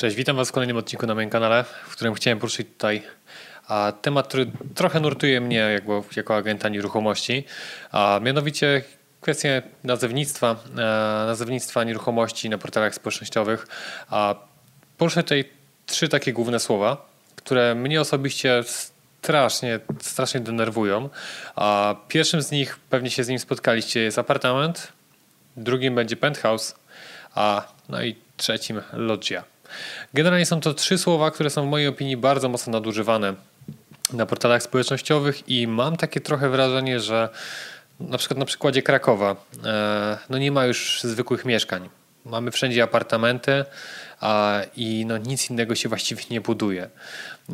Cześć, 0.00 0.16
witam 0.16 0.36
Was 0.36 0.48
w 0.48 0.52
kolejnym 0.52 0.76
odcinku 0.76 1.06
na 1.06 1.14
moim 1.14 1.30
kanale, 1.30 1.64
w 1.64 1.92
którym 1.92 2.14
chciałem 2.14 2.38
poruszyć 2.38 2.68
tutaj 2.68 3.02
temat, 4.02 4.28
który 4.28 4.46
trochę 4.74 5.00
nurtuje 5.00 5.40
mnie 5.40 5.56
jako, 5.56 6.04
jako 6.16 6.36
agenta 6.36 6.68
nieruchomości, 6.68 7.44
a 7.92 8.20
mianowicie 8.22 8.82
kwestię 9.20 9.62
nazewnictwa, 9.84 10.56
e, 10.72 10.76
nazewnictwa 11.26 11.84
nieruchomości 11.84 12.50
na 12.50 12.58
portalach 12.58 12.94
społecznościowych. 12.94 13.66
Poruszę 14.98 15.22
tutaj 15.22 15.44
trzy 15.86 16.08
takie 16.08 16.32
główne 16.32 16.60
słowa, 16.60 17.06
które 17.36 17.74
mnie 17.74 18.00
osobiście 18.00 18.62
strasznie, 19.20 19.80
strasznie 20.00 20.40
denerwują. 20.40 21.08
A 21.56 21.94
pierwszym 22.08 22.42
z 22.42 22.50
nich, 22.50 22.78
pewnie 22.90 23.10
się 23.10 23.24
z 23.24 23.28
nim 23.28 23.38
spotkaliście, 23.38 24.00
jest 24.00 24.18
apartament, 24.18 24.92
drugim 25.56 25.94
będzie 25.94 26.16
penthouse, 26.16 26.74
a 27.34 27.62
no 27.88 28.02
i 28.02 28.16
trzecim 28.36 28.82
loggia. 28.92 29.49
Generalnie 30.14 30.46
są 30.46 30.60
to 30.60 30.74
trzy 30.74 30.98
słowa, 30.98 31.30
które 31.30 31.50
są 31.50 31.66
w 31.66 31.70
mojej 31.70 31.88
opinii 31.88 32.16
bardzo 32.16 32.48
mocno 32.48 32.72
nadużywane 32.72 33.34
na 34.12 34.26
portalach 34.26 34.62
społecznościowych 34.62 35.48
i 35.48 35.66
mam 35.66 35.96
takie 35.96 36.20
trochę 36.20 36.48
wrażenie, 36.48 37.00
że 37.00 37.28
na 38.00 38.18
przykład 38.18 38.38
na 38.38 38.44
przykładzie 38.44 38.82
Krakowa 38.82 39.36
e, 39.64 40.18
no 40.30 40.38
nie 40.38 40.52
ma 40.52 40.66
już 40.66 41.00
zwykłych 41.02 41.44
mieszkań. 41.44 41.88
Mamy 42.24 42.50
wszędzie 42.50 42.82
apartamenty 42.82 43.64
a, 44.20 44.60
i 44.76 45.04
no 45.06 45.18
nic 45.18 45.50
innego 45.50 45.74
się 45.74 45.88
właściwie 45.88 46.22
nie 46.30 46.40
buduje. 46.40 46.88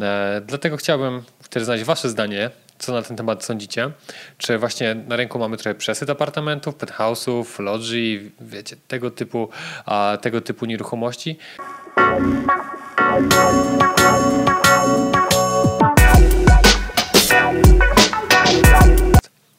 E, 0.01 0.43
dlatego 0.47 0.77
chciałbym 0.77 1.23
też 1.51 1.65
znać 1.65 1.85
Wasze 1.85 2.09
zdanie, 2.09 2.51
co 2.79 2.93
na 2.93 3.03
ten 3.03 3.17
temat 3.17 3.45
sądzicie. 3.45 3.91
Czy 4.39 4.59
właśnie 4.59 4.95
na 4.95 5.17
rynku 5.17 5.39
mamy 5.39 5.57
trochę 5.57 5.75
przesyt 5.75 6.11
apartamentów, 6.11 6.75
penthouse'ów, 6.75 7.63
lodży, 7.63 8.31
wiecie, 8.41 8.77
tego 8.89 9.11
typu, 9.11 9.49
a, 9.87 10.19
tego 10.23 10.41
typu 10.41 10.67
nieruchomości. 10.67 11.39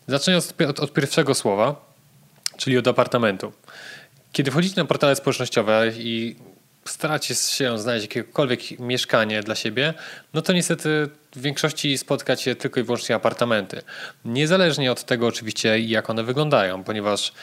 Zaczynając 0.07 0.53
od, 0.69 0.80
od 0.80 0.93
pierwszego 0.93 1.33
słowa, 1.33 1.93
czyli 2.58 2.77
od 2.77 2.88
apartamentu. 2.88 3.53
Kiedy 4.31 4.52
wchodzicie 4.52 4.81
na 4.81 4.85
portale 4.85 5.15
społecznościowe 5.15 5.91
i 5.97 6.35
staracie 6.85 7.35
się 7.35 7.77
znaleźć 7.77 8.03
jakiekolwiek 8.05 8.80
mieszkanie 8.80 9.43
dla 9.43 9.55
siebie, 9.55 9.93
no 10.33 10.41
to 10.41 10.53
niestety 10.53 11.09
w 11.35 11.41
większości 11.41 11.97
spotkacie 11.97 12.55
tylko 12.55 12.80
i 12.80 12.83
wyłącznie 12.83 13.15
apartamenty. 13.15 13.81
Niezależnie 14.25 14.91
od 14.91 15.03
tego 15.03 15.27
oczywiście 15.27 15.80
jak 15.80 16.09
one 16.09 16.23
wyglądają, 16.23 16.83
ponieważ 16.83 17.33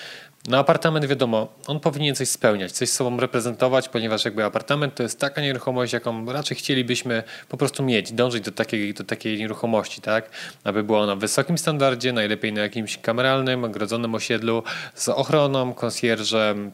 na 0.48 0.58
apartament 0.58 1.06
wiadomo, 1.06 1.48
on 1.66 1.80
powinien 1.80 2.14
coś 2.14 2.28
spełniać, 2.28 2.72
coś 2.72 2.90
sobą 2.90 3.20
reprezentować, 3.20 3.88
ponieważ 3.88 4.24
jakby 4.24 4.44
apartament 4.44 4.94
to 4.94 5.02
jest 5.02 5.20
taka 5.20 5.40
nieruchomość, 5.40 5.92
jaką 5.92 6.32
raczej 6.32 6.56
chcielibyśmy 6.56 7.22
po 7.48 7.56
prostu 7.56 7.82
mieć, 7.82 8.12
dążyć 8.12 8.44
do 8.44 8.52
takiej, 8.52 8.94
do 8.94 9.04
takiej 9.04 9.38
nieruchomości, 9.38 10.00
tak? 10.00 10.30
Aby 10.64 10.82
była 10.82 11.00
ona 11.00 11.16
w 11.16 11.18
wysokim 11.18 11.58
standardzie, 11.58 12.12
najlepiej 12.12 12.52
na 12.52 12.60
jakimś 12.60 12.98
kameralnym, 12.98 13.64
ogrodzonym 13.64 14.14
osiedlu, 14.14 14.62
z 14.94 15.08
ochroną, 15.08 15.74
konsjerżem, 15.74 16.72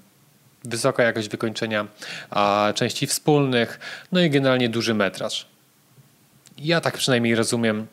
wysoka 0.65 1.03
jakość 1.03 1.29
wykończenia 1.29 1.87
a, 2.31 2.73
części 2.75 3.07
wspólnych, 3.07 3.81
no 4.13 4.21
i 4.21 4.31
generalnie 4.31 4.69
duży 4.69 4.95
metraż. 4.95 5.47
Ja 6.59 6.81
tak 6.81 6.99
przynajmniej 6.99 7.35
rozumiem 7.35 7.87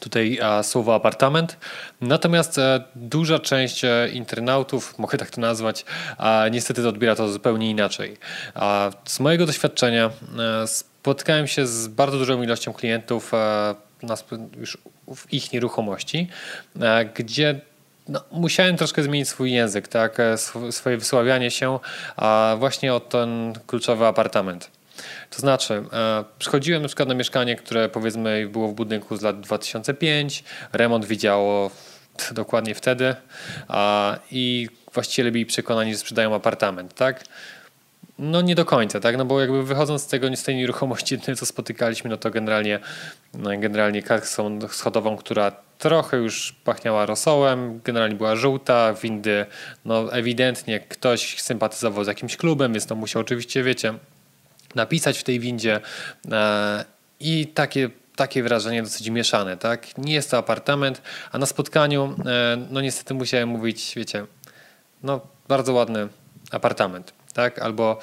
tutaj 0.00 0.38
słowo 0.62 0.94
apartament. 0.94 1.56
Natomiast 2.00 2.58
e, 2.58 2.84
duża 2.96 3.38
część 3.38 3.84
e, 3.84 4.08
internautów, 4.12 4.98
mogę 4.98 5.18
tak 5.18 5.30
to 5.30 5.40
nazwać, 5.40 5.84
niestety 6.50 6.88
odbiera 6.88 7.16
to 7.16 7.28
zupełnie 7.28 7.70
inaczej. 7.70 8.16
Z 9.04 9.20
mojego 9.20 9.46
doświadczenia 9.46 10.10
e, 10.38 10.66
spotkałem 10.66 11.46
się 11.46 11.66
z 11.66 11.88
bardzo 11.88 12.18
dużą 12.18 12.42
ilością 12.42 12.72
klientów 12.72 13.32
już 14.56 14.78
w 15.16 15.32
ich 15.32 15.52
nieruchomości, 15.52 16.28
gdzie 17.14 17.60
no, 18.08 18.24
musiałem 18.30 18.76
troszkę 18.76 19.02
zmienić 19.02 19.28
swój 19.28 19.52
język, 19.52 19.88
tak, 19.88 20.18
swoje 20.70 20.96
wysławianie 20.96 21.50
się 21.50 21.78
właśnie 22.58 22.94
o 22.94 23.00
ten 23.00 23.52
kluczowy 23.66 24.06
apartament. 24.06 24.75
To 25.30 25.38
znaczy, 25.38 25.84
e, 25.92 26.24
przychodziłem 26.38 26.82
na 26.82 26.88
przykład 26.88 27.08
na 27.08 27.14
mieszkanie, 27.14 27.56
które 27.56 27.88
powiedzmy 27.88 28.48
było 28.48 28.68
w 28.68 28.74
budynku 28.74 29.16
z 29.16 29.22
lat 29.22 29.40
2005, 29.40 30.44
remont 30.72 31.04
widziało 31.04 31.70
dokładnie 32.32 32.74
wtedy 32.74 33.14
i 34.30 34.68
właściciele 34.92 35.30
byli 35.30 35.46
przekonani, 35.46 35.92
że 35.92 35.98
sprzedają 35.98 36.34
apartament, 36.34 36.94
tak? 36.94 37.24
No 38.18 38.40
nie 38.40 38.54
do 38.54 38.64
końca, 38.64 39.00
tak? 39.00 39.16
No 39.16 39.24
bo 39.24 39.40
jakby 39.40 39.62
wychodząc 39.62 40.02
z 40.02 40.06
tego, 40.06 40.36
z 40.36 40.42
tej 40.42 40.56
nieruchomości, 40.56 41.18
co 41.38 41.46
spotykaliśmy, 41.46 42.10
no 42.10 42.16
to 42.16 42.30
generalnie, 42.30 42.78
no 43.34 43.50
generalnie 43.58 44.02
kasą 44.02 44.58
schodową, 44.68 45.16
która 45.16 45.52
trochę 45.78 46.16
już 46.16 46.52
pachniała 46.64 47.06
rosołem, 47.06 47.80
generalnie 47.84 48.16
była 48.16 48.36
żółta, 48.36 48.94
windy, 48.94 49.46
no 49.84 50.12
ewidentnie 50.12 50.80
ktoś 50.80 51.42
sympatyzował 51.42 52.04
z 52.04 52.06
jakimś 52.06 52.36
klubem, 52.36 52.72
więc 52.72 52.86
to 52.86 52.94
musiał 52.94 53.22
oczywiście, 53.22 53.62
wiecie, 53.62 53.94
napisać 54.76 55.18
w 55.18 55.24
tej 55.24 55.40
windzie 55.40 55.80
e, 56.32 56.84
i 57.20 57.46
takie 57.46 57.90
takie 58.16 58.42
wrażenie 58.42 58.82
dosyć 58.82 59.10
mieszane, 59.10 59.56
tak? 59.56 59.98
Nie 59.98 60.14
jest 60.14 60.30
to 60.30 60.38
apartament, 60.38 61.02
a 61.32 61.38
na 61.38 61.46
spotkaniu, 61.46 62.14
e, 62.26 62.56
no 62.70 62.80
niestety 62.80 63.14
musiałem 63.14 63.48
mówić, 63.48 63.92
wiecie, 63.96 64.26
no 65.02 65.20
bardzo 65.48 65.72
ładny 65.72 66.08
apartament, 66.50 67.12
tak? 67.32 67.58
Albo 67.58 67.98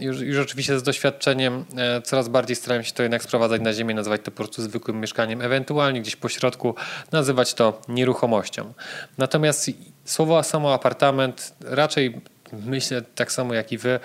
już, 0.00 0.20
już 0.20 0.38
oczywiście 0.38 0.78
z 0.78 0.82
doświadczeniem 0.82 1.64
e, 1.76 2.02
coraz 2.02 2.28
bardziej 2.28 2.56
starałem 2.56 2.84
się 2.84 2.92
to 2.92 3.02
jednak 3.02 3.22
sprowadzać 3.22 3.60
na 3.60 3.72
ziemię, 3.72 3.94
nazywać 3.94 4.20
to 4.24 4.30
po 4.30 4.36
prostu 4.36 4.62
zwykłym 4.62 5.00
mieszkaniem, 5.00 5.42
ewentualnie 5.42 6.00
gdzieś 6.00 6.16
po 6.16 6.28
środku 6.28 6.74
nazywać 7.12 7.54
to 7.54 7.80
nieruchomością. 7.88 8.72
Natomiast 9.18 9.70
słowo 10.04 10.42
samo 10.42 10.74
apartament 10.74 11.54
raczej 11.60 12.20
myślę 12.52 13.02
tak 13.02 13.32
samo 13.32 13.54
jak 13.54 13.72
i 13.72 13.78
wy, 13.78 14.00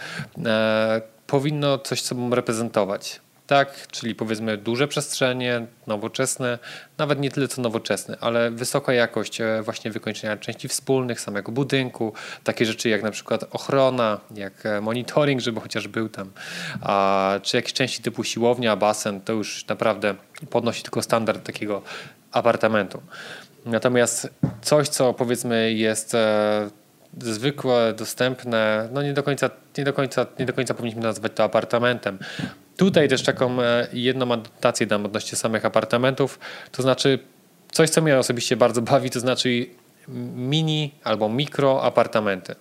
powinno 1.27 1.77
coś 1.77 2.01
sobą 2.01 2.35
reprezentować. 2.35 3.21
Tak, 3.47 3.87
czyli 3.91 4.15
powiedzmy 4.15 4.57
duże 4.57 4.87
przestrzenie, 4.87 5.65
nowoczesne, 5.87 6.59
nawet 6.97 7.19
nie 7.19 7.31
tyle 7.31 7.47
co 7.47 7.61
nowoczesne, 7.61 8.17
ale 8.21 8.51
wysoka 8.51 8.93
jakość 8.93 9.41
e, 9.41 9.61
właśnie 9.63 9.91
wykończenia 9.91 10.37
części 10.37 10.67
wspólnych, 10.67 11.21
samego 11.21 11.51
budynku, 11.51 12.13
takie 12.43 12.65
rzeczy 12.65 12.89
jak 12.89 13.03
na 13.03 13.11
przykład 13.11 13.45
ochrona, 13.51 14.19
jak 14.35 14.65
e, 14.65 14.81
monitoring, 14.81 15.41
żeby 15.41 15.61
chociaż 15.61 15.87
był 15.87 16.09
tam, 16.09 16.31
a, 16.81 17.33
czy 17.43 17.57
jakieś 17.57 17.73
części 17.73 18.03
typu 18.03 18.23
siłownia, 18.23 18.75
basen, 18.75 19.21
to 19.21 19.33
już 19.33 19.67
naprawdę 19.67 20.15
podnosi 20.49 20.83
tylko 20.83 21.01
standard 21.01 21.43
takiego 21.43 21.81
apartamentu. 22.31 23.01
Natomiast 23.65 24.29
coś, 24.61 24.89
co 24.89 25.13
powiedzmy 25.13 25.73
jest 25.73 26.15
e, 26.15 26.69
zwykłe, 27.19 27.93
dostępne, 27.97 28.89
no 28.93 29.03
nie 29.03 29.13
do 29.13 29.23
końca, 29.23 29.49
nie 29.77 29.83
do 29.83 29.93
końca, 29.93 30.25
nie 30.39 30.45
do 30.45 30.53
końca 30.53 30.73
powinniśmy 30.73 31.01
nazwać 31.01 31.31
to 31.35 31.43
apartamentem. 31.43 32.19
Tutaj 32.77 33.09
też 33.09 33.23
taką 33.23 33.61
e, 33.61 33.87
jedną 33.93 34.31
adnotację 34.31 34.87
dam 34.87 35.05
odnośnie 35.05 35.37
samych 35.37 35.65
apartamentów, 35.65 36.39
to 36.71 36.81
znaczy 36.81 37.19
coś, 37.71 37.89
co 37.89 38.01
mnie 38.01 38.17
osobiście 38.17 38.57
bardzo 38.57 38.81
bawi, 38.91 39.09
to 39.09 39.19
znaczy 39.19 39.65
mini 40.35 40.93
albo 41.03 41.29
mikro 41.29 41.83
apartamenty. 41.83 42.55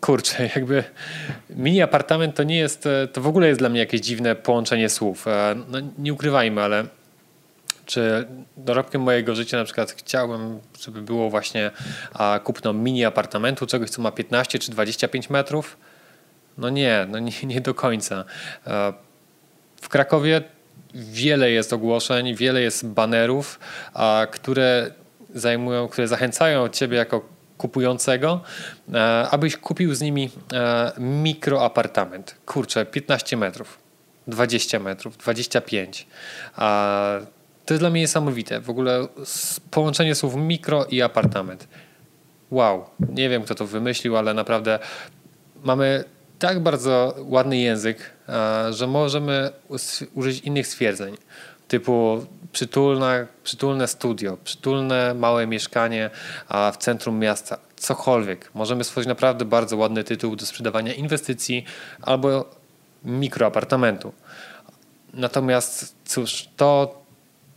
Kurczę, 0.00 0.48
jakby 0.56 0.84
mini 1.50 1.82
apartament 1.82 2.34
to 2.34 2.42
nie 2.42 2.58
jest, 2.58 2.86
e, 2.86 3.08
to 3.08 3.20
w 3.20 3.26
ogóle 3.26 3.48
jest 3.48 3.60
dla 3.60 3.68
mnie 3.68 3.80
jakieś 3.80 4.00
dziwne 4.00 4.36
połączenie 4.36 4.88
słów. 4.88 5.28
E, 5.28 5.56
no, 5.68 5.78
nie 5.98 6.12
ukrywajmy, 6.12 6.62
ale 6.62 6.84
czy 7.88 8.26
dorobkiem 8.56 9.02
mojego 9.02 9.34
życia 9.34 9.56
na 9.56 9.64
przykład 9.64 9.90
chciałbym, 9.90 10.60
żeby 10.80 11.02
było 11.02 11.30
właśnie 11.30 11.70
a, 12.14 12.40
kupno 12.44 12.72
mini 12.72 13.04
apartamentu, 13.04 13.66
czegoś 13.66 13.90
co 13.90 14.02
ma 14.02 14.12
15 14.12 14.58
czy 14.58 14.70
25 14.70 15.30
metrów? 15.30 15.76
No 16.58 16.70
nie, 16.70 17.06
no 17.08 17.18
nie, 17.18 17.32
nie 17.44 17.60
do 17.60 17.74
końca. 17.74 18.24
E, 18.66 18.92
w 19.80 19.88
Krakowie 19.88 20.42
wiele 20.94 21.50
jest 21.50 21.72
ogłoszeń, 21.72 22.34
wiele 22.34 22.60
jest 22.60 22.86
banerów, 22.86 23.60
a, 23.94 24.26
które 24.30 24.90
zajmują, 25.34 25.88
które 25.88 26.08
zachęcają 26.08 26.68
ciebie 26.68 26.96
jako 26.96 27.28
kupującego, 27.58 28.40
e, 28.94 29.28
abyś 29.30 29.56
kupił 29.56 29.94
z 29.94 30.00
nimi 30.00 30.30
e, 30.52 30.92
mikroapartament. 30.98 32.34
Kurczę, 32.46 32.86
15 32.86 33.36
metrów, 33.36 33.78
20 34.26 34.78
metrów, 34.78 35.16
25. 35.16 36.06
To 37.68 37.74
jest 37.74 37.82
dla 37.82 37.90
mnie 37.90 38.00
niesamowite. 38.00 38.60
W 38.60 38.70
ogóle 38.70 39.08
połączenie 39.70 40.14
słów 40.14 40.36
mikro 40.36 40.84
i 40.84 41.02
apartament. 41.02 41.68
Wow. 42.50 42.84
Nie 43.08 43.28
wiem, 43.28 43.42
kto 43.42 43.54
to 43.54 43.66
wymyślił, 43.66 44.16
ale 44.16 44.34
naprawdę 44.34 44.78
mamy 45.64 46.04
tak 46.38 46.62
bardzo 46.62 47.14
ładny 47.18 47.58
język, 47.58 48.10
że 48.70 48.86
możemy 48.86 49.50
użyć 50.14 50.40
innych 50.40 50.66
stwierdzeń. 50.66 51.16
Typu 51.68 52.26
przytulne, 52.52 53.26
przytulne 53.44 53.88
studio, 53.88 54.38
przytulne 54.44 55.14
małe 55.14 55.46
mieszkanie 55.46 56.10
w 56.72 56.76
centrum 56.76 57.18
miasta, 57.18 57.58
cokolwiek. 57.76 58.50
Możemy 58.54 58.84
stworzyć 58.84 59.08
naprawdę 59.08 59.44
bardzo 59.44 59.76
ładny 59.76 60.04
tytuł 60.04 60.36
do 60.36 60.46
sprzedawania 60.46 60.94
inwestycji 60.94 61.64
albo 62.02 62.50
mikroapartamentu. 63.04 64.12
Natomiast 65.14 65.96
cóż, 66.04 66.48
to 66.56 66.98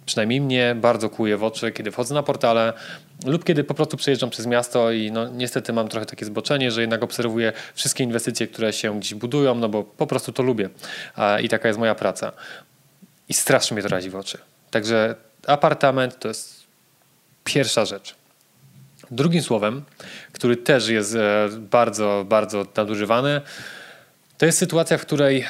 przynajmniej 0.05 0.41
mnie 0.41 0.75
bardzo 0.75 1.09
kłuje 1.09 1.37
w 1.37 1.43
oczy, 1.43 1.71
kiedy 1.71 1.91
wchodzę 1.91 2.15
na 2.15 2.23
portale 2.23 2.73
lub 3.25 3.43
kiedy 3.43 3.63
po 3.63 3.73
prostu 3.73 3.97
przejeżdżam 3.97 4.29
przez 4.29 4.45
miasto 4.45 4.91
i 4.91 5.11
no, 5.11 5.27
niestety 5.27 5.73
mam 5.73 5.87
trochę 5.87 6.05
takie 6.05 6.25
zboczenie, 6.25 6.71
że 6.71 6.81
jednak 6.81 7.03
obserwuję 7.03 7.53
wszystkie 7.75 8.03
inwestycje, 8.03 8.47
które 8.47 8.73
się 8.73 8.99
gdzieś 8.99 9.13
budują, 9.13 9.55
no 9.55 9.69
bo 9.69 9.83
po 9.83 10.07
prostu 10.07 10.31
to 10.31 10.43
lubię 10.43 10.69
i 11.43 11.49
taka 11.49 11.67
jest 11.67 11.79
moja 11.79 11.95
praca. 11.95 12.31
I 13.29 13.33
strasznie 13.33 13.75
mnie 13.75 13.83
to 13.83 13.89
razi 13.89 14.09
w 14.09 14.15
oczy. 14.15 14.37
Także 14.71 15.15
apartament 15.47 16.19
to 16.19 16.27
jest 16.27 16.63
pierwsza 17.43 17.85
rzecz. 17.85 18.15
Drugim 19.11 19.41
słowem, 19.41 19.83
który 20.31 20.57
też 20.57 20.87
jest 20.87 21.15
e, 21.15 21.49
bardzo, 21.59 22.25
bardzo 22.29 22.65
nadużywany, 22.75 23.41
to 24.37 24.45
jest 24.45 24.57
sytuacja, 24.57 24.97
w 24.97 25.01
której 25.01 25.45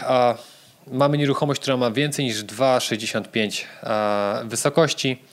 mamy 0.91 1.17
nieruchomość, 1.17 1.61
która 1.61 1.77
ma 1.77 1.91
więcej 1.91 2.25
niż 2.25 2.43
2,65 2.43 3.65
wysokości, 4.47 5.23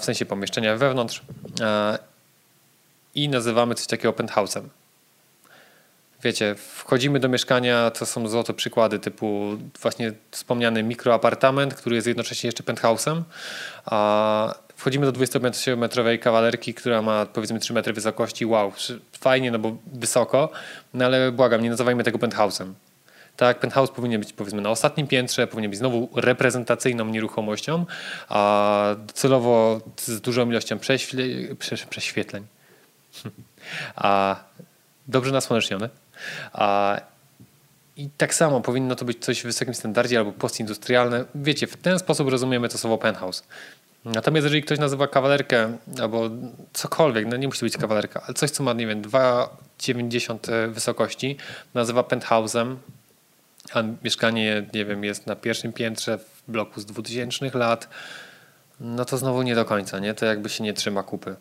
w 0.00 0.04
sensie 0.04 0.26
pomieszczenia 0.26 0.76
wewnątrz 0.76 1.22
i 3.14 3.28
nazywamy 3.28 3.74
coś 3.74 3.86
takiego 3.86 4.12
penthouse'em. 4.12 4.62
Wiecie, 6.22 6.54
wchodzimy 6.54 7.20
do 7.20 7.28
mieszkania, 7.28 7.90
to 7.90 8.06
są 8.06 8.28
złote 8.28 8.54
przykłady 8.54 8.98
typu 8.98 9.58
właśnie 9.82 10.12
wspomniany 10.30 10.82
mikroapartament, 10.82 11.74
który 11.74 11.96
jest 11.96 12.06
jednocześnie 12.06 12.48
jeszcze 12.48 12.62
penthouse'em. 12.62 13.22
Wchodzimy 14.76 15.12
do 15.12 15.12
20-metrowej 15.12 16.18
kawalerki, 16.18 16.74
która 16.74 17.02
ma 17.02 17.26
powiedzmy 17.26 17.58
3 17.58 17.72
metry 17.72 17.92
wysokości. 17.92 18.46
Wow, 18.46 18.72
fajnie, 19.20 19.50
no 19.50 19.58
bo 19.58 19.76
wysoko, 19.92 20.50
no 20.94 21.04
ale 21.04 21.32
błagam, 21.32 21.62
nie 21.62 21.70
nazywajmy 21.70 22.04
tego 22.04 22.18
penthouse'em. 22.18 22.72
Tak, 23.36 23.60
penthouse 23.60 23.90
powinien 23.90 24.20
być 24.20 24.32
powiedzmy 24.32 24.62
na 24.62 24.70
ostatnim 24.70 25.06
piętrze, 25.06 25.46
powinien 25.46 25.70
być 25.70 25.78
znowu 25.78 26.08
reprezentacyjną 26.16 27.04
nieruchomością, 27.04 27.86
a 28.28 28.86
celowo 29.14 29.80
z 29.96 30.20
dużą 30.20 30.50
ilością 30.50 30.78
prześwie, 30.78 31.24
prześwietleń. 31.90 32.46
A 33.96 34.36
dobrze 35.08 35.32
nasłonecznione. 35.32 35.88
A 36.52 37.00
i 37.96 38.08
tak 38.16 38.34
samo 38.34 38.60
powinno 38.60 38.94
to 38.94 39.04
być 39.04 39.24
coś 39.24 39.40
w 39.40 39.44
wysokim 39.44 39.74
standardzie 39.74 40.18
albo 40.18 40.32
postindustrialne. 40.32 41.24
Wiecie, 41.34 41.66
w 41.66 41.76
ten 41.76 41.98
sposób 41.98 42.28
rozumiemy 42.28 42.68
to 42.68 42.78
słowo 42.78 42.98
penthouse. 42.98 43.44
Natomiast 44.04 44.44
jeżeli 44.44 44.62
ktoś 44.62 44.78
nazywa 44.78 45.08
kawalerkę 45.08 45.76
albo 46.00 46.30
cokolwiek, 46.72 47.26
no 47.26 47.36
nie 47.36 47.46
musi 47.46 47.64
być 47.64 47.76
kawalerka, 47.76 48.22
ale 48.26 48.34
coś, 48.34 48.50
co 48.50 48.62
ma, 48.62 48.72
nie 48.72 48.86
wiem, 48.86 49.02
2,90 49.02 50.70
wysokości, 50.70 51.36
nazywa 51.74 52.02
penthouse'em, 52.02 52.76
a 53.72 53.82
mieszkanie, 54.04 54.66
nie 54.74 54.84
wiem, 54.84 55.04
jest 55.04 55.26
na 55.26 55.36
pierwszym 55.36 55.72
piętrze 55.72 56.18
w 56.18 56.42
bloku 56.48 56.80
z 56.80 56.86
2000 56.86 57.58
lat, 57.58 57.88
no 58.80 59.04
to 59.04 59.18
znowu 59.18 59.42
nie 59.42 59.54
do 59.54 59.64
końca, 59.64 59.98
nie? 59.98 60.14
To 60.14 60.26
jakby 60.26 60.48
się 60.48 60.64
nie 60.64 60.72
trzyma 60.72 61.02
kupy. 61.02 61.36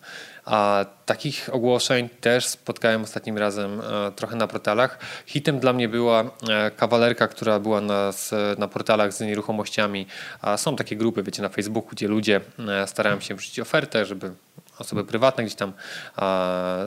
A 0.45 0.85
takich 1.05 1.49
ogłoszeń 1.51 2.09
też 2.09 2.45
spotkałem 2.47 3.03
ostatnim 3.03 3.37
razem 3.37 3.81
e, 3.81 4.11
trochę 4.11 4.35
na 4.35 4.47
portalach. 4.47 4.99
Hitem 5.25 5.59
dla 5.59 5.73
mnie 5.73 5.89
była 5.89 6.23
e, 6.49 6.71
kawalerka, 6.71 7.27
która 7.27 7.59
była 7.59 7.81
na, 7.81 8.11
na 8.57 8.67
portalach 8.67 9.13
z 9.13 9.19
nieruchomościami. 9.19 10.07
A 10.41 10.57
są 10.57 10.75
takie 10.75 10.95
grupy, 10.95 11.23
wiecie, 11.23 11.41
na 11.41 11.49
Facebooku, 11.49 11.89
gdzie 11.91 12.07
ludzie 12.07 12.41
e, 12.59 12.87
starają 12.87 13.19
się 13.19 13.35
wrzucić 13.35 13.59
ofertę, 13.59 14.05
żeby 14.05 14.31
osoby 14.79 15.05
prywatne 15.05 15.43
gdzieś 15.43 15.55
tam 15.55 15.73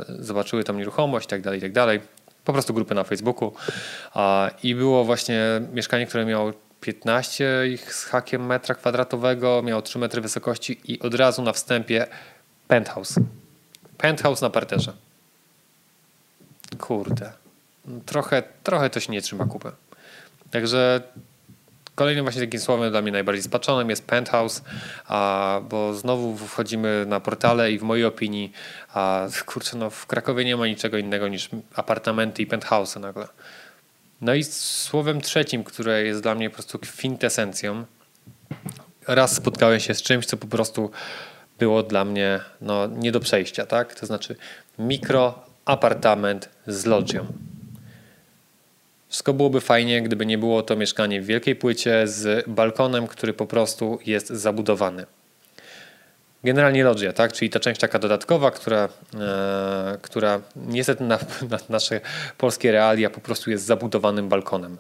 zobaczyły 0.09 0.65
tam 0.65 0.79
nieruchomość, 0.79 1.29
tak 1.29 1.43
dalej, 1.43 1.61
tak 1.61 1.73
dalej 1.73 2.01
po 2.47 2.53
prostu 2.53 2.75
grupy 2.75 2.95
na 2.95 3.05
Facebooku. 3.05 3.53
I 4.63 4.75
było 4.75 5.05
właśnie 5.05 5.43
mieszkanie, 5.73 6.07
które 6.07 6.27
miało 6.27 6.53
15 6.81 7.69
ich 7.69 7.95
z 7.95 8.05
hakiem 8.05 8.47
metra 8.47 8.75
kwadratowego, 8.75 9.63
miało 9.63 9.83
3 9.83 9.99
metry 9.99 10.21
wysokości 10.21 10.81
i 10.85 11.01
od 11.01 11.15
razu 11.15 11.43
na 11.43 11.53
wstępie 11.53 12.07
penthouse. 12.69 13.15
Penthouse 13.99 14.43
na 14.43 14.51
parterze. 14.51 14.93
Kurde. 16.79 17.33
Trochę, 18.07 18.43
trochę 18.63 18.91
to 18.91 19.01
się 19.01 19.13
nie 19.13 19.23
trzyma 19.23 19.47
kupy. 19.47 19.73
Także 20.51 21.01
Kolejnym 21.97 22.25
właśnie 22.25 22.43
takim 22.43 22.61
słowem 22.61 22.91
dla 22.91 23.03
mnie 23.03 23.13
najbardziej 23.13 23.43
spaczonym 23.43 23.91
jest 23.91 24.07
penthouse, 24.07 24.63
a, 25.07 25.61
bo 25.69 25.95
znowu 25.95 26.37
wchodzimy 26.37 27.05
na 27.07 27.21
portale 27.21 27.73
i 27.73 27.79
w 27.79 27.83
mojej 27.83 28.05
opinii 28.05 28.53
a, 28.95 29.29
kurczę, 29.47 29.77
no 29.77 29.91
w 29.91 30.07
Krakowie 30.07 30.45
nie 30.45 30.57
ma 30.57 30.67
niczego 30.67 30.99
innego 30.99 31.29
niż 31.29 31.49
apartamenty 31.75 32.43
i 32.43 32.47
penthouse 32.47 32.97
nagle. 32.97 33.29
No 34.21 34.35
i 34.35 34.45
słowem 34.45 35.21
trzecim, 35.21 35.65
które 35.65 36.03
jest 36.03 36.23
dla 36.23 36.35
mnie 36.35 36.51
po 36.51 36.55
prostu 36.55 36.79
kwintesencją, 36.79 37.85
raz 39.07 39.35
spotkałem 39.35 39.81
się 39.81 39.95
z 39.95 40.03
czymś, 40.03 40.27
co 40.27 40.37
po 40.37 40.47
prostu 40.47 40.91
było 41.59 41.83
dla 41.83 42.05
mnie 42.05 42.41
no, 42.61 42.87
nie 42.87 43.13
do 43.13 43.21
przejścia, 43.21 43.67
tak? 43.67 43.95
To 43.95 44.07
znaczy 44.07 44.37
mikroapartament 44.79 46.49
z 46.67 46.87
lodżią. 46.87 47.27
Wszystko 49.17 49.33
byłoby 49.33 49.61
fajnie, 49.61 50.03
gdyby 50.03 50.27
nie 50.27 50.39
było 50.39 50.63
to 50.63 50.77
mieszkanie 50.77 51.23
w 51.23 51.27
wielkiej 51.27 51.57
płycie 51.57 52.09
z 52.09 52.49
balkonem, 52.49 53.07
który 53.07 53.35
po 53.35 53.47
prostu 53.47 53.99
jest 54.07 54.29
zabudowany. 54.29 55.07
Generalnie 56.45 56.85
loggia, 56.85 57.13
tak? 57.13 57.33
czyli 57.33 57.51
ta 57.51 57.61
część 57.61 57.81
taka 57.81 57.99
dodatkowa, 57.99 58.51
która, 58.51 58.89
e, 59.21 59.99
która 60.03 60.41
niestety 60.57 61.05
na, 61.05 61.19
na, 61.51 61.59
nasze 61.69 62.01
polskie 62.39 62.73
realia 62.73 63.11
po 63.11 63.21
prostu 63.21 63.51
jest 63.51 63.65
zabudowanym 63.65 64.29
balkonem 64.29 64.79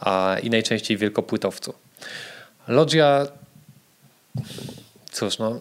a, 0.00 0.36
i 0.42 0.50
najczęściej 0.50 0.96
wielkopłytowcu. 0.96 1.74
Loggia, 2.68 3.26
cóż, 5.12 5.38
no, 5.38 5.60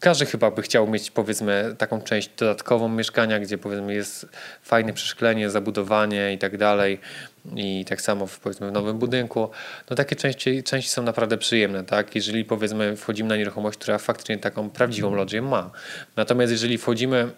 każdy 0.00 0.26
chyba 0.26 0.50
by 0.50 0.62
chciał 0.62 0.86
mieć 0.86 1.10
powiedzmy 1.10 1.74
taką 1.78 2.00
część 2.00 2.30
dodatkową 2.36 2.88
mieszkania, 2.88 3.40
gdzie 3.40 3.58
powiedzmy 3.58 3.94
jest 3.94 4.26
fajne 4.62 4.92
przeszklenie, 4.92 5.50
zabudowanie 5.50 6.32
i 6.32 6.38
tak 6.38 6.56
dalej. 6.56 6.98
I 7.56 7.84
tak 7.88 8.00
samo 8.00 8.26
w, 8.26 8.38
powiedzmy 8.38 8.68
w 8.68 8.72
nowym 8.72 8.98
budynku. 8.98 9.50
No 9.90 9.96
takie 9.96 10.16
części, 10.16 10.62
części 10.62 10.90
są 10.90 11.02
naprawdę 11.02 11.38
przyjemne, 11.38 11.84
tak? 11.84 12.14
Jeżeli 12.14 12.44
powiedzmy 12.44 12.96
wchodzimy 12.96 13.28
na 13.28 13.36
nieruchomość, 13.36 13.78
która 13.78 13.98
faktycznie 13.98 14.38
taką 14.38 14.70
prawdziwą 14.70 15.14
lodzię 15.14 15.42
ma. 15.42 15.70
Natomiast 16.16 16.52
jeżeli 16.52 16.78
wchodzimy 16.78 17.30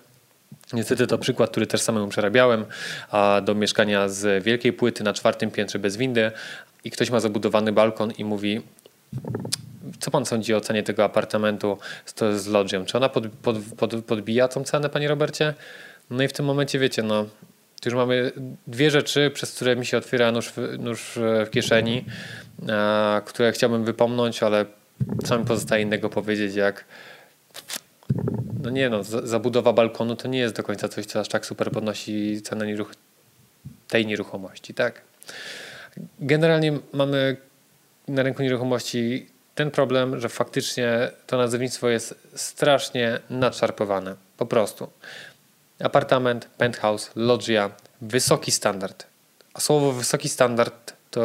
Niestety 0.72 1.06
to 1.06 1.18
przykład, 1.18 1.50
który 1.50 1.66
też 1.66 1.80
samemu 1.80 2.08
przerabiałem, 2.08 2.64
a 3.10 3.40
do 3.44 3.54
mieszkania 3.54 4.08
z 4.08 4.44
wielkiej 4.44 4.72
płyty 4.72 5.04
na 5.04 5.12
czwartym 5.12 5.50
piętrze 5.50 5.78
bez 5.78 5.96
windy 5.96 6.32
i 6.84 6.90
ktoś 6.90 7.10
ma 7.10 7.20
zabudowany 7.20 7.72
balkon 7.72 8.10
i 8.10 8.24
mówi 8.24 8.62
co 10.00 10.10
pan 10.10 10.26
sądzi 10.26 10.54
o 10.54 10.60
cenie 10.60 10.82
tego 10.82 11.04
apartamentu 11.04 11.78
z, 12.06 12.14
z? 12.42 12.86
Czy 12.86 12.96
ona 12.96 13.08
pod, 13.08 13.28
pod, 13.28 13.56
pod, 13.76 14.04
podbija 14.04 14.48
tą 14.48 14.64
cenę, 14.64 14.88
panie 14.88 15.08
Robercie? 15.08 15.54
No 16.10 16.22
i 16.22 16.28
w 16.28 16.32
tym 16.32 16.46
momencie 16.46 16.78
wiecie, 16.78 17.02
no 17.02 17.26
już 17.84 17.94
mamy 17.94 18.32
dwie 18.66 18.90
rzeczy, 18.90 19.30
przez 19.34 19.52
które 19.52 19.76
mi 19.76 19.86
się 19.86 19.98
otwiera 19.98 20.32
nóż 20.32 20.52
nóż 20.78 21.18
w 21.46 21.50
kieszeni, 21.50 22.04
a, 22.72 23.22
które 23.24 23.52
chciałbym 23.52 23.84
wypomnąć, 23.84 24.42
ale 24.42 24.64
co 25.24 25.38
mi 25.38 25.44
pozostaje 25.44 25.82
innego 25.82 26.08
powiedzieć, 26.08 26.54
jak 26.54 26.84
no 28.62 28.70
nie 28.70 28.90
no, 28.90 29.02
zabudowa 29.04 29.72
balkonu 29.72 30.16
to 30.16 30.28
nie 30.28 30.38
jest 30.38 30.54
do 30.54 30.62
końca 30.62 30.88
coś, 30.88 31.06
co 31.06 31.20
aż 31.20 31.28
tak 31.28 31.46
super 31.46 31.70
podnosi 31.70 32.42
cenę 32.42 32.66
nieruch 32.66 32.94
tej 33.88 34.06
nieruchomości, 34.06 34.74
tak? 34.74 35.02
Generalnie 36.20 36.78
mamy 36.92 37.36
na 38.08 38.22
rynku 38.22 38.42
nieruchomości 38.42 39.26
ten 39.54 39.70
problem, 39.70 40.20
że 40.20 40.28
faktycznie 40.28 41.10
to 41.26 41.36
nazewnictwo 41.36 41.88
jest 41.88 42.14
strasznie 42.34 43.20
nadszarpowane. 43.30 44.16
Po 44.36 44.46
prostu. 44.46 44.90
Apartament, 45.84 46.48
penthouse, 46.58 47.10
loggia, 47.16 47.70
wysoki 48.00 48.52
standard. 48.52 49.06
A 49.54 49.60
słowo 49.60 49.92
wysoki 49.92 50.28
standard 50.28 50.94
to, 51.10 51.20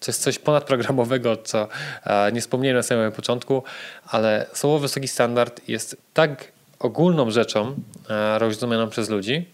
to 0.00 0.06
jest 0.06 0.22
coś 0.22 0.38
ponadprogramowego, 0.38 1.36
co 1.36 1.68
e, 2.04 2.32
nie 2.32 2.40
wspomniałem 2.40 2.76
na 2.76 2.82
samym 2.82 3.12
początku, 3.12 3.62
ale 4.06 4.46
słowo 4.52 4.78
wysoki 4.78 5.08
standard 5.08 5.68
jest 5.68 5.96
tak 6.14 6.52
ogólną 6.78 7.30
rzeczą 7.30 7.74
e, 8.10 8.38
rozumianą 8.38 8.88
przez 8.90 9.08
ludzi, 9.08 9.50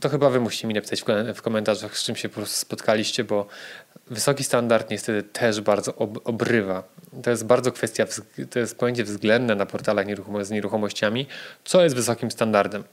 to 0.00 0.08
chyba 0.08 0.30
wy 0.30 0.40
musicie 0.40 0.68
mi 0.68 0.74
napisać 0.74 1.04
w 1.34 1.42
komentarzach, 1.42 1.98
z 1.98 2.04
czym 2.04 2.16
się 2.16 2.28
po 2.28 2.34
prostu 2.34 2.56
spotkaliście, 2.56 3.24
bo 3.24 3.46
wysoki 4.06 4.44
standard 4.44 4.90
niestety 4.90 5.22
też 5.22 5.60
bardzo 5.60 5.94
obrywa. 6.24 6.82
To 7.22 7.30
jest 7.30 7.46
bardzo 7.46 7.72
kwestia, 7.72 8.06
to 8.50 8.58
jest 8.58 8.78
pojęcie 8.78 9.04
względne 9.04 9.54
na 9.54 9.66
portalach 9.66 10.06
z 10.42 10.50
nieruchomościami, 10.50 11.26
co 11.64 11.82
jest 11.82 11.96
wysokim 11.96 12.30
standardem. 12.30 12.84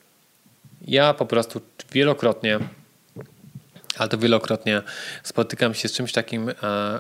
Ja 0.82 1.14
po 1.14 1.26
prostu 1.26 1.62
wielokrotnie, 1.92 2.60
ale 3.98 4.10
to 4.10 4.18
wielokrotnie 4.18 4.82
spotykam 5.24 5.74
się 5.74 5.88
z 5.88 5.92
czymś 5.92 6.12
takim, 6.12 6.52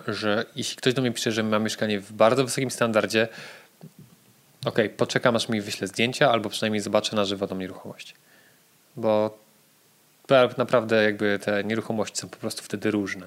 że 0.07 0.45
jeśli 0.55 0.77
ktoś 0.77 0.93
do 0.93 1.01
mnie 1.01 1.11
pisze, 1.11 1.31
że 1.31 1.43
ma 1.43 1.59
mieszkanie 1.59 1.99
w 1.99 2.13
bardzo 2.13 2.43
wysokim 2.43 2.71
standardzie, 2.71 3.27
ok, 4.65 4.77
poczekam 4.97 5.35
aż 5.35 5.49
mi 5.49 5.61
wyśle 5.61 5.87
zdjęcia, 5.87 6.31
albo 6.31 6.49
przynajmniej 6.49 6.81
zobaczę 6.81 7.15
na 7.15 7.25
żywo 7.25 7.47
tą 7.47 7.55
nieruchomość. 7.55 8.15
Bo 8.95 9.46
naprawdę 10.57 11.03
jakby 11.03 11.39
te 11.39 11.63
nieruchomości 11.63 12.17
są 12.17 12.29
po 12.29 12.37
prostu 12.37 12.63
wtedy 12.63 12.91
różne. 12.91 13.25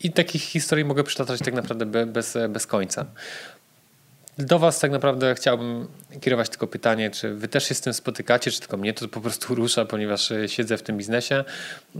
I 0.00 0.12
takich 0.12 0.42
historii 0.42 0.84
mogę 0.84 1.04
przytaczać 1.04 1.40
tak 1.40 1.54
naprawdę 1.54 2.06
bez, 2.06 2.38
bez 2.48 2.66
końca. 2.66 3.06
Do 4.38 4.58
Was 4.58 4.80
tak 4.80 4.90
naprawdę 4.90 5.34
chciałbym 5.34 5.88
kierować 6.20 6.48
tylko 6.48 6.66
pytanie, 6.66 7.10
czy 7.10 7.34
Wy 7.34 7.48
też 7.48 7.64
się 7.68 7.74
z 7.74 7.80
tym 7.80 7.94
spotykacie, 7.94 8.50
czy 8.50 8.60
tylko 8.60 8.76
mnie 8.76 8.94
to 8.94 9.08
po 9.08 9.20
prostu 9.20 9.54
rusza, 9.54 9.84
ponieważ 9.84 10.32
e, 10.32 10.48
siedzę 10.48 10.76
w 10.76 10.82
tym 10.82 10.96
biznesie. 10.96 11.44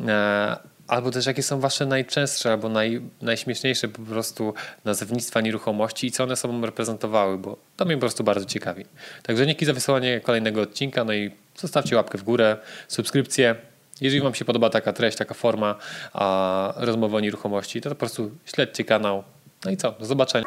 E, 0.08 0.56
albo 0.86 1.10
też 1.10 1.26
jakie 1.26 1.42
są 1.42 1.60
Wasze 1.60 1.86
najczęstsze 1.86 2.52
albo 2.52 2.68
naj, 2.68 3.00
najśmieszniejsze 3.22 3.88
po 3.88 4.02
prostu 4.02 4.54
nazewnictwa 4.84 5.40
nieruchomości 5.40 6.06
i 6.06 6.10
co 6.10 6.24
one 6.24 6.36
sobą 6.36 6.66
reprezentowały, 6.66 7.38
bo 7.38 7.56
to 7.76 7.84
mnie 7.84 7.94
po 7.94 8.00
prostu 8.00 8.24
bardzo 8.24 8.44
ciekawi. 8.44 8.84
Także 9.22 9.46
dzięki 9.46 9.66
za 9.66 9.72
wysłanie 9.72 10.20
kolejnego 10.20 10.60
odcinka, 10.60 11.04
no 11.04 11.12
i 11.12 11.30
zostawcie 11.56 11.96
łapkę 11.96 12.18
w 12.18 12.22
górę, 12.22 12.56
subskrypcję. 12.88 13.54
Jeżeli 14.00 14.22
Wam 14.22 14.34
się 14.34 14.44
podoba 14.44 14.70
taka 14.70 14.92
treść, 14.92 15.18
taka 15.18 15.34
forma 15.34 15.74
a, 16.12 16.74
rozmowy 16.76 17.16
o 17.16 17.20
nieruchomości, 17.20 17.80
to 17.80 17.90
po 17.90 17.96
prostu 17.96 18.30
śledźcie 18.44 18.84
kanał. 18.84 19.22
No 19.64 19.70
i 19.70 19.76
co? 19.76 19.92
Do 19.92 20.06
zobaczenia. 20.06 20.46